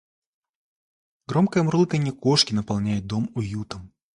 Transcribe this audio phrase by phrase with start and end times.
[1.27, 3.93] Громкое мурлыканье кошки наполняет дом уютом.